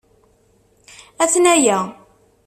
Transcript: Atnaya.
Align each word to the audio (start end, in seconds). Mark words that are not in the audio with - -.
Atnaya. 1.23 1.79